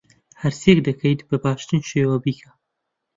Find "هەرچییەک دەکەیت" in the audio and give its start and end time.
0.41-1.19